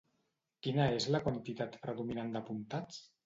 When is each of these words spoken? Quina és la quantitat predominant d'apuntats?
Quina 0.67 0.87
és 0.99 1.05
la 1.17 1.19
quantitat 1.27 1.77
predominant 1.85 2.33
d'apuntats? 2.37 2.99